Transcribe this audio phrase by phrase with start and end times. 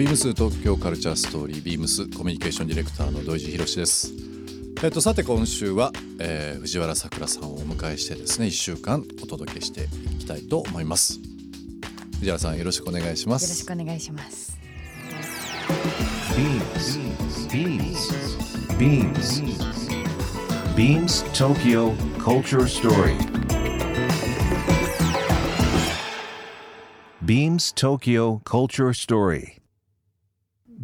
[0.00, 4.14] ビームス東京カルチャーストーリービームスコミュニケーションディレクターの土井地博です。
[4.82, 11.20] えっとさて今週は、えー、藤原さくらさんをお迎えしてですね1週間お届けしていきたいと思います。
[12.20, 13.42] 藤原さんよろしくお願いします。
[13.42, 14.58] よろしくお願いします。
[16.34, 16.98] ビームス
[17.54, 19.42] ビームスビームス
[20.78, 23.30] ビームス東京カルチャーストーリー
[27.22, 29.59] Beams Tokyo Culture Story.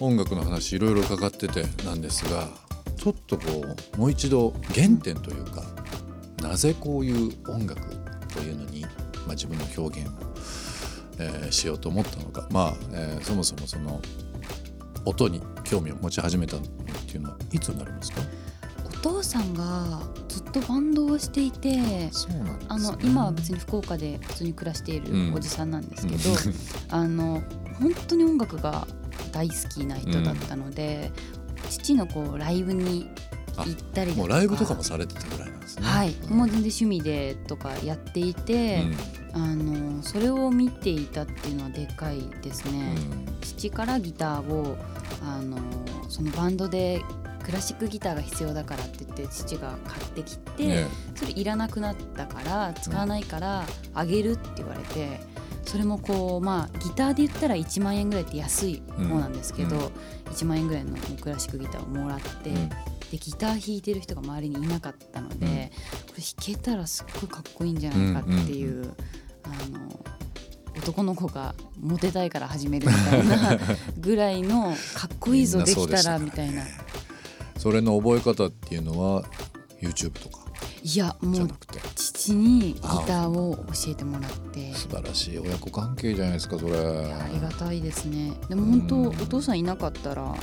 [0.00, 2.48] 音楽の話いろいろ伺っててなんですが
[2.96, 3.64] ちょっとこ
[3.96, 5.62] うもう一度原点というか
[6.42, 7.80] なぜこういう音楽
[8.32, 8.88] というのに、ま
[9.28, 10.12] あ、自分の表現を、
[11.18, 12.46] えーしようと思ったのか。
[12.50, 14.00] まあ、えーそもそもその
[15.06, 16.66] 音に興味を持ち始めたのっ
[17.06, 18.20] ていうのはいつになりますか？
[18.84, 22.10] お父さんがずっとバンドをしていてね、
[22.68, 26.36] あの今は別に福岡で普通に暮らしていうんるおじさんなんですけど、うん。
[26.88, 27.42] あの
[27.78, 28.86] 本当に音楽が
[29.34, 31.10] 大好きな人だったので、
[31.68, 33.10] 父のこうライブに
[33.56, 34.14] 行ったりだとか。
[34.16, 35.86] もうライブとかもされてたぐらいなんですね。
[35.86, 38.84] はい、うんもう全然趣味でとかやっていて、
[39.32, 42.96] あのそれを見ていたっていうのはでかいですね。
[43.42, 44.76] 父からギターを
[45.22, 45.58] あの
[46.08, 47.02] そのバンドで
[47.42, 50.86] クラシックギターが必要だからって言って父が買ってきて、うんね。
[51.16, 55.20] それいらなくなったから使わないからあげるって言われて、
[55.66, 59.82] それもこうまあギターで言ったら1万円ぐらいって安い方なんですけど、うん。
[59.82, 59.90] うん
[60.34, 62.68] 1万円ぐらいのクラシックギターをもらって、うん。
[62.68, 62.76] で
[63.18, 65.42] ギター弾いてる人が周りにいなかったので、うん。
[65.42, 65.52] これ
[66.16, 68.94] 弾けたらすっごいかっこいいんじゃないかっていう、
[69.44, 70.04] あの
[70.76, 73.58] 男の子がモテたいから始めるみたいな
[73.98, 76.62] ぐらいのかっこいいぞできたらみたいな。
[77.58, 79.24] それの覚え方っていうのは
[79.80, 80.44] YouTube とか？
[80.82, 81.48] いやもう
[82.12, 84.74] 父にギターを教えてもらって。
[84.74, 86.76] 素晴らしい親子関係じゃないですかそれ。
[86.76, 88.32] ありがたいですね。
[88.48, 89.06] でも本当、うん。
[89.08, 90.34] お父さんいなかったら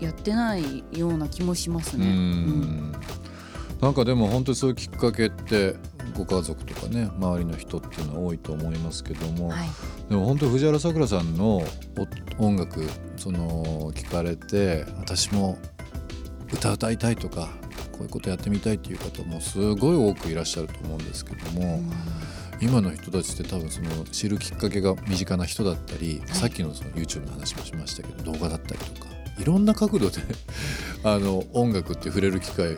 [0.00, 2.06] やってないような気もしますうね。
[2.06, 2.92] ん。
[3.80, 5.76] なんかでも本当にそういうきっかけって
[6.16, 9.68] ご家族とかね周りの人っていうのは多いと思いますけども、はい、
[10.08, 11.62] でも本当藤原さくらさんの
[12.38, 15.58] お音楽その聞かれて私も
[16.52, 17.50] 歌歌いたいとか
[17.94, 21.80] こういうことやってみたいっていう方もすごい多くいらっしゃると思うんですけども、
[22.60, 26.28] 今の人たちって多分その知るきっかけが身近な人だったり、はい。
[26.36, 30.20] さっきのその YouTube の話もしましたけど動画だったりとかいろんな角度で
[31.04, 32.76] あの音楽って触れる機会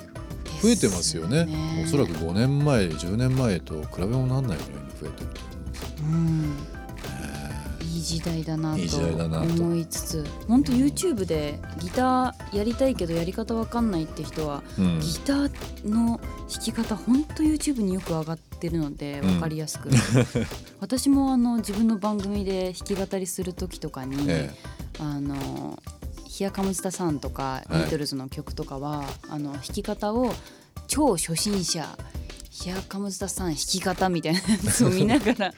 [0.62, 1.47] 増えてますよね。
[1.84, 6.03] おそらく5年前10年前と比べもなんないぐらいに増えてると思うんですよう
[6.72, 6.75] ん
[7.96, 8.98] いい時代だなとと。
[9.62, 15.00] 思いつつ本当 YouTube でギターやりたいけどやり方わかんないって人は、うん。
[15.00, 16.18] ギターの
[16.48, 19.28] 弾き方本当 YouTube によく上がってるのでうん。
[19.34, 19.88] 分かりやすく、
[20.80, 24.50] 私もあの自分の番組で弾き語りする時とかに、え
[24.98, 25.82] あの
[26.26, 27.84] ヒアカムズタさんとかビはい。
[27.86, 30.32] ートルズの曲とかは、あの弾き方を
[30.86, 31.96] 超初心者
[32.62, 35.54] ヒアカムズタさん弾き方みたいなやつを見ながら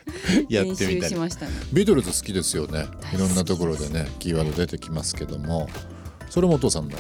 [0.48, 1.52] やっ練習しましたね。
[1.72, 2.86] ビートルズ好きですよね。
[3.14, 5.68] いろんなところでねキーワード出てきますけども。
[6.30, 6.96] それもお父さんの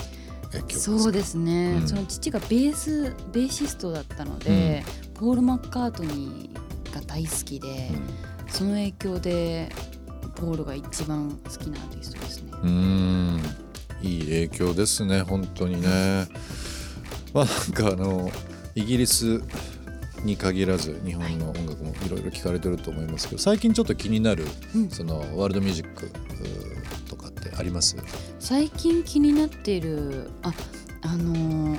[0.52, 1.88] 影響ですそうですね、うん。
[1.88, 7.90] その父がベースベーシストだったので、ポール・マッカートニーが大好きで、
[8.48, 9.70] その影響で
[10.36, 12.52] ポールが一番好きなアーティストですね。
[12.62, 13.42] うんうん。
[14.00, 16.26] いい影響ですね本当にね。
[17.34, 18.30] まあなんかあの
[18.74, 19.42] イギリス
[20.24, 24.90] に限らず日本の音楽もいろいろ聞かれてると思いますけど最近ちょっと気になるうん。
[24.90, 26.10] そのワールドミュージック
[27.08, 27.96] とかってあります？
[28.38, 30.52] 最近気になっているあ
[31.02, 31.78] あのー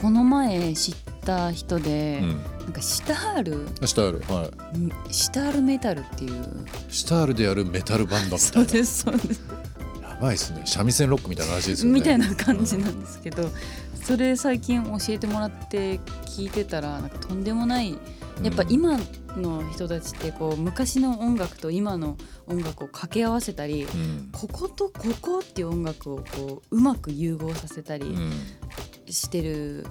[0.00, 2.28] この前知った人で、うん。
[2.64, 3.86] なんかシタール？
[3.86, 4.50] シタールは
[5.10, 6.32] シタールメタルっていう。
[6.32, 9.40] いシタールでやるメタルバンドみたそいうなですそうです。
[10.02, 10.64] やばいですね。
[10.66, 11.98] 三味線ロックみたいな話ですよね。
[11.98, 13.48] みたいな感じなんですけど、
[14.06, 17.98] それ最近教えてもらって聞いてたらなんかとんでもない
[18.40, 18.96] やっぱ今
[19.36, 22.16] の人たちってこう昔の音楽と今の
[22.46, 24.28] 音楽を掛け合わせたりうん。
[24.30, 28.32] こことここっていう音楽をこううまく融合させたりうん。
[29.12, 29.84] してる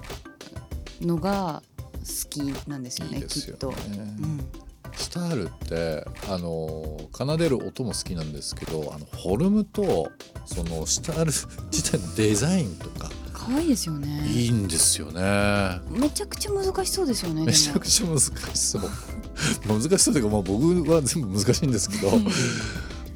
[1.02, 1.62] のが
[1.98, 3.70] 好きなんですよねいいですよきっと。
[3.70, 4.40] ねうん。
[4.96, 10.10] シタールってあの奏でる音も好きなんですけどあのフォルムと
[10.46, 11.32] そのスタイル
[11.70, 13.10] 自体のデザインとか
[13.46, 14.26] 可愛いですよね。
[14.26, 15.80] いいんですよね。
[15.88, 18.82] めちゃくちゃ難しそうですよねめちゃくちゃ難しそう。
[19.68, 22.10] 難しそうというか、まあ、僕は全部難しいんですけど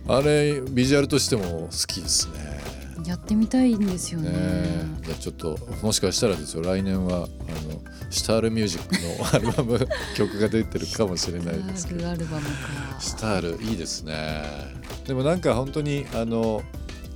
[0.06, 2.60] あれビジュアルとしても好きですね。
[3.06, 4.30] やってみたいんですよね。
[4.30, 7.26] ねじゃあちょっともしかしたらですよ来年はあの
[8.10, 12.08] シタールミュージックのアルバム曲が出てるかもしれないですけど。
[12.08, 12.50] アルバムか。
[13.00, 14.44] シタールいいですね。
[15.06, 16.62] でもなんか本当にあの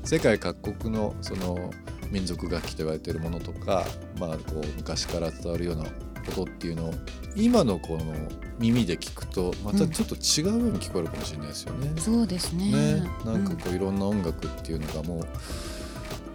[0.05, 1.71] 世界各国のその
[2.11, 3.85] 民族楽器と言われているものとか、
[4.19, 5.91] まあ、こう昔から伝わるようなこ
[6.33, 6.95] とっていうのを
[7.37, 8.15] 今のこの
[8.59, 12.01] 耳で聞くとまたちょっと違うように聞こえるかもしれないですよね。
[12.01, 12.71] そうですね。
[12.71, 15.27] ね、なんかこういろんな音楽っていうのがもう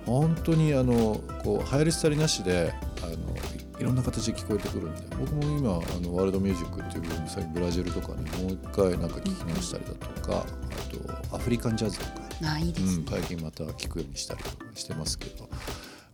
[0.06, 12.12] 本当にあのこう流行り廃りなしであのいいろんな形で聞こえてくるんで僕も今あのワールドミュージックっていう部分最近ブラジルとかねもう一回なんか聞き直したりだとかあとアフリカンジャズとか、
[12.42, 15.50] うん、あいいですね、うん、最近また聞くようにしたりとかしてますけど。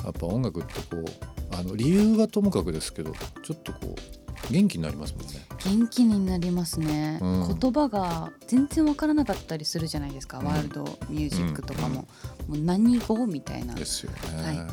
[0.03, 3.11] やっぱ音楽ってこうあの理由はともかくですけど
[3.41, 5.45] ちょっとこう元気になりますもんね。
[5.63, 7.57] 元気になりますね、うん。
[7.59, 10.45] 言葉が全然わからなかったりするじゃないですか、うん。
[10.45, 12.07] ワールドミュージックとかも、
[12.47, 13.73] もう何語みたいな。
[13.73, 14.43] っですよね。
[14.43, 14.67] はい。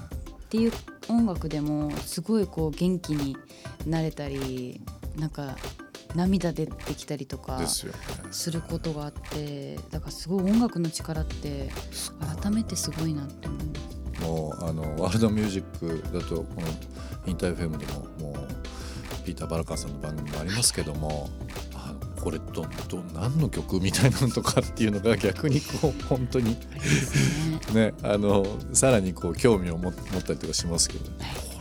[0.51, 0.73] ていう
[1.09, 3.35] 音楽でもすごいこう元気に
[3.87, 4.83] なれたり
[5.17, 5.57] なんか
[6.14, 11.70] 涙出てきたりとかですることがあってだからすごい音楽の力って
[12.43, 13.93] 改めてすごいなって思います。
[14.23, 16.67] もうあのワールドミュージックだとこの
[17.26, 21.29] インター FM でももうピーター・バラカンさんの番組もありますけども、
[21.75, 26.56] あこれどど何の曲みたいなのとかっていうのが逆にこう本当に
[27.73, 27.93] ね。
[27.93, 31.12] ねあのさらにこう興味を持持ったりとかしますけど、こ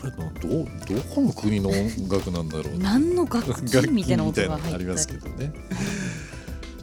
[0.03, 5.51] れのどうどこの国の音楽なんだろう何の楽器みたいな音が 楽器みたいなのありますけどね。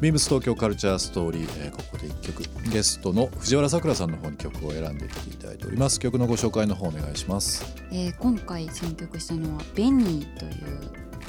[0.00, 2.70] ビームス東京カルチャーストーリー、えーここで1曲。
[2.70, 5.98] ゲストの藤原さくらさんの方に曲を選んできていただいております。
[5.98, 7.64] 曲のご紹介の方お願いします。
[7.90, 10.52] えー今回選曲したのはベニーという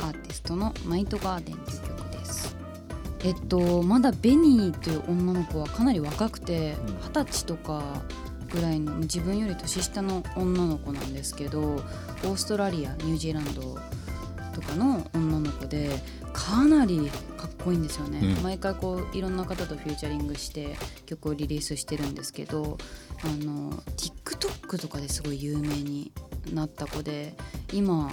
[0.01, 2.55] アーティストの「ナイトガーデン」という曲です。
[3.23, 6.95] えっとまだベニーという女の子はかなり若くてうん。
[7.01, 8.03] 二十歳とか
[8.51, 13.77] ぐらいの自分より年下の女の子なんですけどオーストラリアニュージーランド
[14.53, 15.89] とかの女の子で
[16.33, 18.43] かなりかっこいいんですよね、うん。
[18.43, 20.75] 毎回こういろんな方とフューチャリングして
[21.05, 22.77] 曲をリリースしてるんですけど
[23.23, 26.11] あの TikTok とかですごい有名に
[26.53, 27.35] なった子で
[27.73, 28.11] 今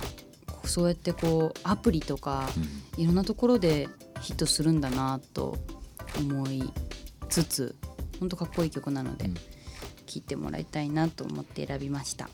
[0.64, 2.48] そうやってこうアプリとか
[2.96, 3.88] いろんなところで
[4.20, 5.56] ヒットするんだなと
[6.18, 6.62] 思い
[7.28, 7.76] つつ
[8.18, 9.26] 本当かっこいい曲なので。
[9.26, 9.34] うん
[10.16, 12.30] 聴いてもらいたいなと思って選びました。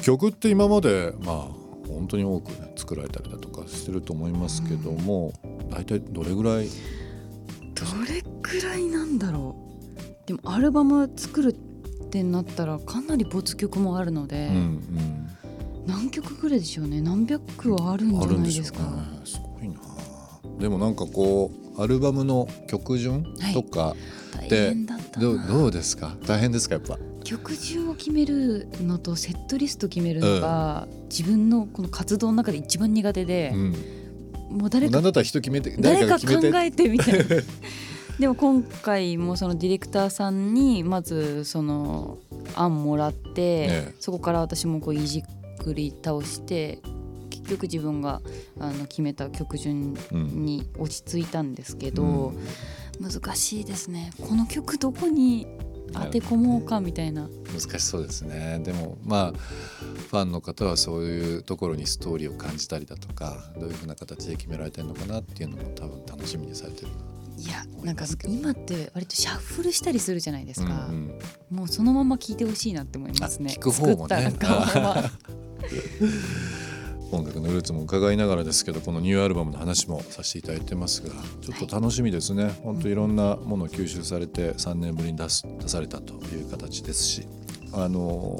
[0.00, 1.48] 曲って今までまあ
[1.86, 5.32] 本当に多くね作られたりだとかしてると思いますけども、
[5.70, 6.68] 大体どれぐらい？
[7.74, 9.56] どれくらいなんだろ
[10.24, 10.26] う。
[10.26, 15.28] でもアルバム作るってなったらかなり没曲もあるので、うん
[15.86, 17.00] 何曲ぐらいでしょうね。
[17.02, 18.82] 何百はあるうんん、じゃないですか。
[18.82, 18.86] ね。
[19.24, 19.80] すごいな。
[20.58, 23.94] でもなんかこうアルバムの曲順とか、
[24.44, 24.98] ったな。
[25.20, 26.16] どうどうですか？
[26.26, 26.98] 大変ですかやっぱ？
[27.24, 33.74] 曲順を決めるのとセットリスト決めるのが、自分のこの活動の中で一番苦手でう、ん。
[34.58, 36.26] もう誰か何だったら人決めて誰か考
[36.58, 37.24] えてみたいな。
[38.18, 42.18] でも今回もそのディレクターさんにまずその
[42.56, 43.94] 案もらって、ね。
[44.00, 45.22] そこから私もこういじ
[45.62, 46.80] くり倒して
[47.48, 48.20] 結局自分が
[48.60, 50.44] あの決めた曲順うん。
[50.44, 52.38] に落ち着いたんですけど、うん。
[53.00, 54.12] 難しいですね。
[54.20, 55.46] この曲どこに
[55.92, 57.28] 当て込もうかみたいな。
[57.52, 58.60] 難しそうですね。
[58.62, 59.38] でもまあ
[60.10, 66.88] ファンの方はそういうところにストーリーを感じたりだとかどういうふうな形で決められてるのかなっていうのも多分楽しみにされてる
[67.38, 71.18] いや思ないんか今って割とシャッフルしたりするじゃないですか、うん
[71.50, 71.56] うん。
[71.56, 73.54] もうそのまま聴いてほしいなって思いますね。
[73.56, 74.22] あ聞く方もね。
[74.22, 75.10] 作った
[77.10, 87.26] 音楽のルーツも伺いながらですけどこのニューアルバムの話もさせていただいてますがちょっと楽しみですね、本当いろんなものを吸収されて3年ぶりに出す出されたという形ですし
[87.72, 88.38] あの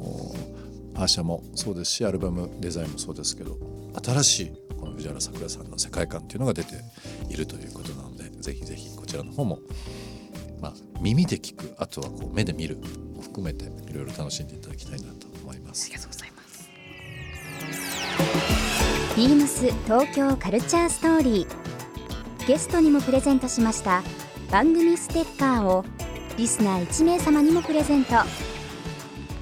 [0.55, 0.59] ー
[0.99, 3.57] アーシャもそうですしアルバムデザインもそうですけど
[4.03, 6.75] 新しいこの藤原さくらさんの世界観っていうのが出て
[7.29, 9.59] いるということなのでぜひぜひこちらの方も、
[10.61, 12.77] まあ、耳で聞くあとはこう目で見る
[13.15, 15.85] も含めていろいろ楽しんでいただきたいなと思います。
[15.85, 15.93] あり。
[15.95, 16.38] がとうございます
[19.15, 22.47] ビームス東京カルチャーストーリー。
[22.47, 24.01] ゲストにもプレゼントしました
[24.49, 25.83] 番組ステッカーを
[26.37, 28.15] リスナー1名様にもプレゼント。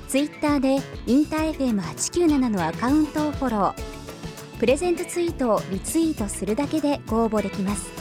[0.08, 4.60] ツイッターでインター FM897 のアカウントをフォロー。
[4.60, 7.92] プレゼントツイートをリツイートするだけでご応募できます。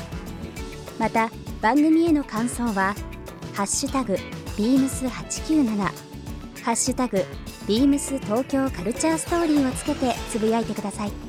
[0.99, 1.30] また
[1.61, 2.94] 番組への感想は
[3.52, 4.16] 「ハッシュタグ
[4.56, 7.23] beams897 ハッシュタグ
[7.66, 11.25] ビームス東京カルチャーストーリーをつけてつぶやいてください。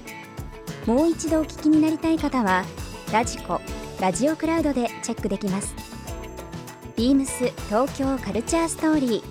[0.87, 2.65] もう一度お聞きになりたい方は
[3.13, 3.61] ラジコ
[4.01, 5.75] ラジオクラウドでチェックできます
[6.95, 9.23] ビームス東京カルチャーストーリー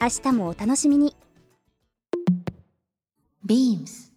[0.00, 1.16] 明日もお楽しみに
[3.46, 4.10] beams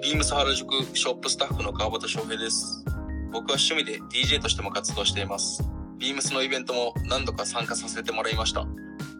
[0.00, 2.84] ビームス原宿ショップスタッフの川端翔平です。
[3.32, 5.60] 僕は趣味で DJ としても活動しています。
[5.98, 8.64] ビームスのイベントも何度か参加させてもらいました。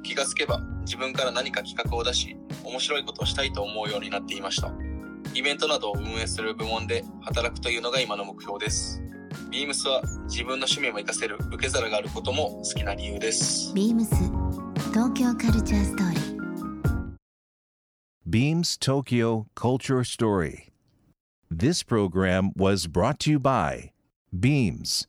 [0.05, 4.73] 気がつけば自分から何か企画を出し、面白いことをしたいと思うようになっていました。
[5.35, 9.03] イベントなどを運営する部門で働くというのが今の目標です。
[9.51, 13.73] ビームスは自分の趣味も活かせる受け皿があることも好きな理由です。
[13.75, 14.15] ビームス
[14.91, 16.39] 東京カルチャーストーリー
[18.29, 20.71] Beams Tokyo Culture Story.
[21.51, 23.93] This program was brought to you by
[24.39, 25.07] Beams.